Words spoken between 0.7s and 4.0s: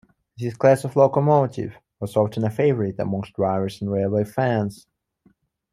of locomotive was often a favourite amongst drivers and